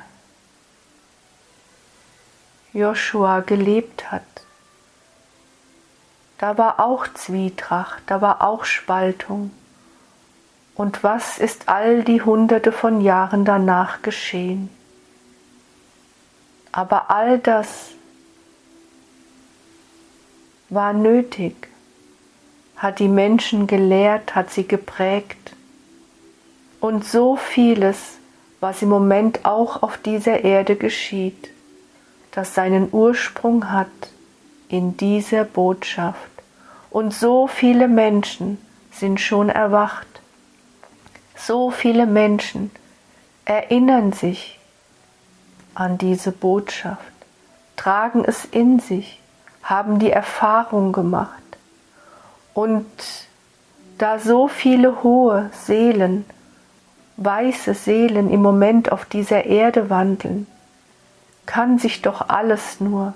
[2.72, 4.24] Joshua gelebt hat,
[6.38, 9.52] da war auch Zwietracht, da war auch Spaltung.
[10.76, 14.70] Und was ist all die hunderte von Jahren danach geschehen?
[16.74, 17.92] Aber all das
[20.70, 21.70] war nötig,
[22.78, 25.54] hat die Menschen gelehrt, hat sie geprägt.
[26.80, 28.18] Und so vieles,
[28.60, 31.50] was im Moment auch auf dieser Erde geschieht,
[32.32, 33.88] das seinen Ursprung hat
[34.68, 36.30] in dieser Botschaft.
[36.90, 38.58] Und so viele Menschen
[38.92, 40.08] sind schon erwacht.
[41.36, 42.72] So viele Menschen
[43.46, 44.60] erinnern sich
[45.76, 47.12] an diese Botschaft,
[47.76, 49.20] tragen es in sich
[49.66, 51.45] haben die Erfahrung gemacht.
[52.56, 52.86] Und
[53.97, 56.26] da so viele hohe Seelen,
[57.18, 60.47] weiße Seelen im Moment auf dieser Erde wandeln,
[61.45, 63.14] kann sich doch alles nur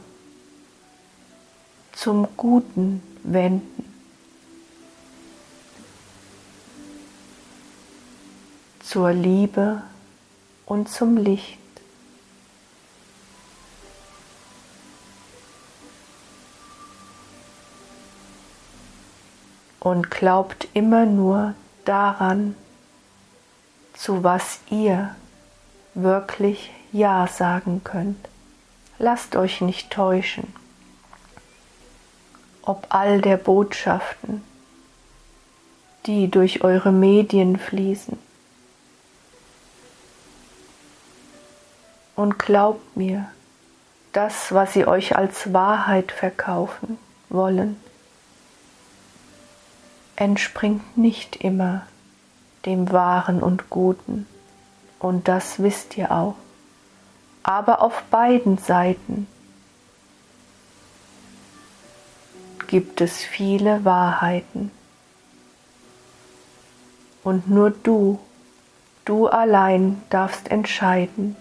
[1.94, 3.86] zum Guten wenden.
[8.82, 9.82] Zur Liebe
[10.66, 11.59] und zum Licht.
[19.80, 21.54] Und glaubt immer nur
[21.86, 22.56] daran,
[23.94, 25.16] zu was ihr
[25.94, 28.30] wirklich Ja sagen könnt.
[28.98, 30.54] Lasst euch nicht täuschen,
[32.62, 34.44] ob all der Botschaften,
[36.06, 38.18] die durch eure Medien fließen.
[42.16, 43.30] Und glaubt mir,
[44.12, 46.98] das, was sie euch als Wahrheit verkaufen
[47.30, 47.78] wollen,
[50.20, 51.84] entspringt nicht immer
[52.66, 54.28] dem Wahren und Guten,
[55.00, 56.36] und das wisst ihr auch.
[57.42, 59.28] Aber auf beiden Seiten
[62.68, 64.72] gibt es viele Wahrheiten.
[67.24, 68.20] Und nur du,
[69.06, 71.38] du allein darfst entscheiden,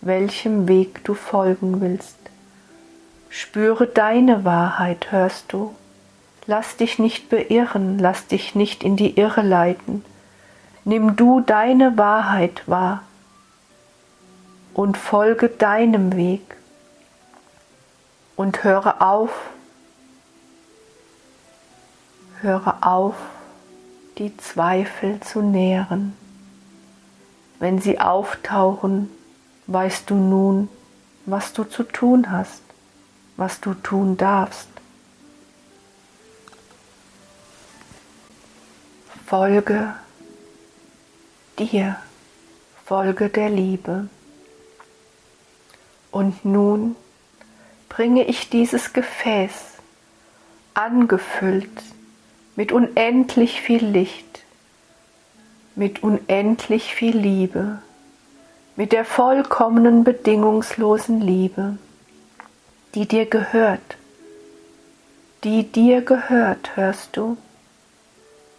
[0.00, 2.18] welchem Weg du folgen willst.
[3.30, 5.74] Spüre deine Wahrheit, hörst du?
[6.46, 10.04] Lass dich nicht beirren, lass dich nicht in die Irre leiten.
[10.84, 13.02] Nimm du deine Wahrheit wahr
[14.72, 16.56] und folge deinem Weg
[18.36, 19.30] und höre auf,
[22.42, 23.14] höre auf,
[24.18, 26.16] die Zweifel zu nähren.
[27.58, 29.10] Wenn sie auftauchen,
[29.66, 30.68] weißt du nun,
[31.24, 32.62] was du zu tun hast,
[33.36, 34.68] was du tun darfst.
[39.26, 39.92] Folge
[41.58, 41.96] dir,
[42.84, 44.08] folge der Liebe.
[46.12, 46.94] Und nun
[47.88, 49.50] bringe ich dieses Gefäß
[50.74, 51.82] angefüllt
[52.54, 54.44] mit unendlich viel Licht,
[55.74, 57.82] mit unendlich viel Liebe,
[58.76, 61.78] mit der vollkommenen bedingungslosen Liebe,
[62.94, 63.96] die dir gehört,
[65.42, 67.36] die dir gehört, hörst du?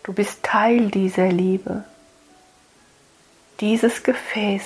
[0.07, 1.83] Du bist Teil dieser Liebe,
[3.59, 4.63] dieses Gefäß,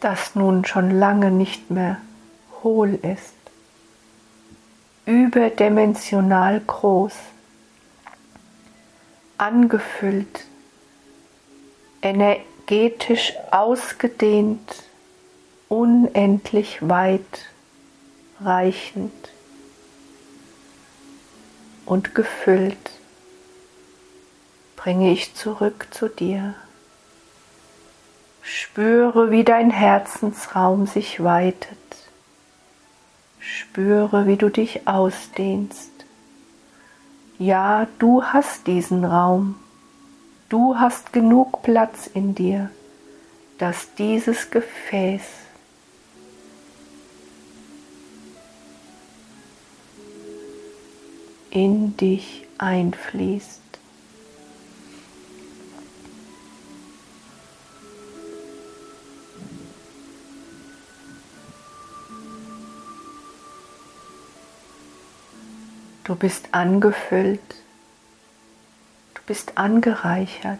[0.00, 2.00] das nun schon lange nicht mehr
[2.62, 3.34] hohl ist,
[5.04, 7.12] überdimensional groß,
[9.36, 10.46] angefüllt,
[12.00, 14.84] energetisch ausgedehnt,
[15.68, 17.50] unendlich weit
[18.40, 19.33] reichend
[21.86, 22.90] und gefüllt,
[24.76, 26.54] bringe ich zurück zu dir.
[28.42, 31.78] Spüre, wie dein Herzensraum sich weitet.
[33.40, 35.90] Spüre, wie du dich ausdehnst.
[37.38, 39.56] Ja, du hast diesen Raum.
[40.48, 42.70] Du hast genug Platz in dir,
[43.58, 45.22] dass dieses Gefäß
[51.54, 53.60] in dich einfließt.
[66.02, 67.40] Du bist angefüllt,
[69.14, 70.58] du bist angereichert.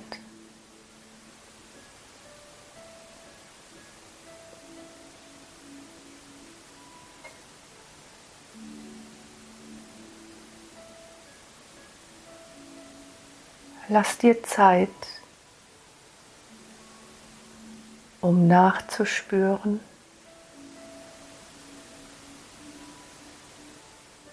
[13.95, 14.89] Lass dir Zeit,
[18.21, 19.79] um nachzuspüren.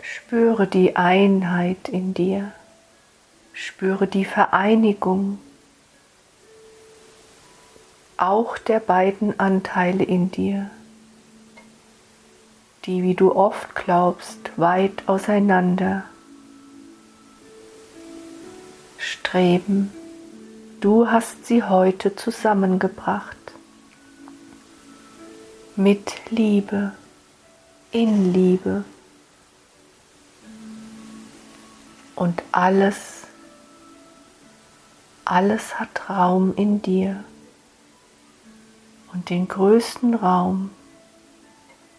[0.01, 2.53] Spüre die Einheit in dir,
[3.53, 5.37] spüre die Vereinigung
[8.17, 10.71] auch der beiden Anteile in dir,
[12.85, 16.05] die, wie du oft glaubst, weit auseinander
[19.31, 19.89] streben.
[20.81, 23.37] Du hast sie heute zusammengebracht.
[25.77, 26.91] Mit Liebe,
[27.91, 28.83] in Liebe.
[32.13, 33.21] Und alles,
[35.23, 37.23] alles hat Raum in dir.
[39.13, 40.71] Und den größten Raum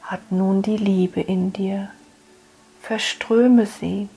[0.02, 1.88] hat nun die Liebe in dir.
[2.82, 4.10] Verströme sie.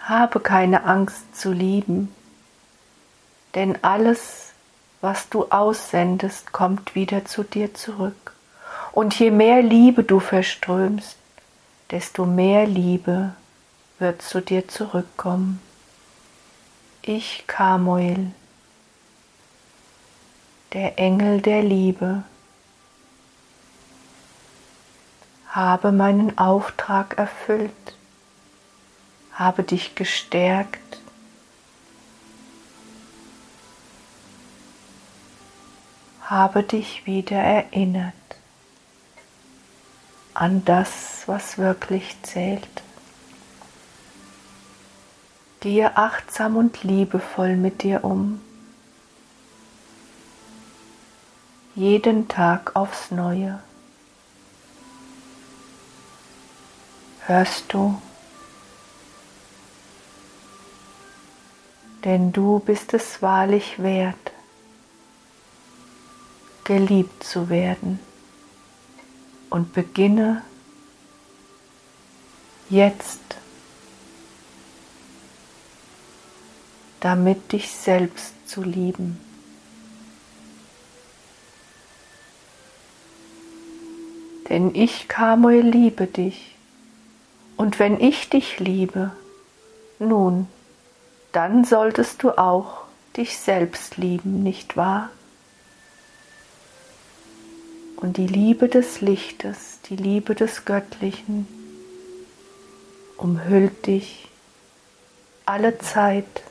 [0.00, 2.12] Habe keine Angst zu lieben,
[3.54, 4.52] denn alles,
[5.00, 8.34] was du aussendest, kommt wieder zu dir zurück.
[8.92, 11.16] Und je mehr Liebe du verströmst,
[11.90, 13.34] desto mehr Liebe
[13.98, 15.60] wird zu dir zurückkommen.
[17.02, 18.32] Ich, Kamuel,
[20.72, 22.22] der Engel der Liebe,
[25.48, 27.72] habe meinen Auftrag erfüllt
[29.32, 31.01] habe dich gestärkt.
[36.22, 38.14] Habe dich wieder erinnert
[40.34, 42.82] an das, was wirklich zählt.
[45.60, 48.40] Gehe achtsam und liebevoll mit dir um.
[51.74, 53.62] Jeden Tag aufs Neue.
[57.26, 58.00] Hörst du?
[62.04, 64.31] denn du bist es wahrlich wert,
[66.64, 67.98] geliebt zu werden.
[69.50, 70.42] Und beginne
[72.70, 73.20] jetzt
[77.02, 79.18] damit dich selbst zu lieben.
[84.48, 86.54] Denn ich, Kamuel, liebe dich.
[87.56, 89.10] Und wenn ich dich liebe,
[89.98, 90.46] nun,
[91.32, 92.82] dann solltest du auch
[93.16, 95.10] dich selbst lieben, nicht wahr?
[98.02, 101.46] Und die Liebe des Lichtes, die Liebe des Göttlichen
[103.16, 104.28] umhüllt dich
[105.46, 106.42] alle Zeit.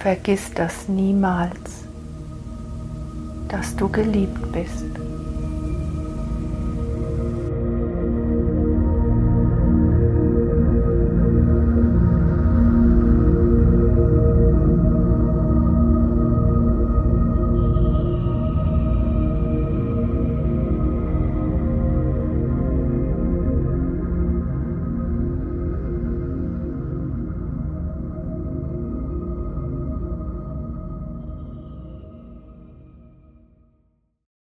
[0.00, 1.86] Vergiss das niemals,
[3.48, 5.03] dass du geliebt bist.